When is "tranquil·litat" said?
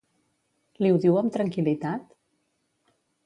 1.37-2.09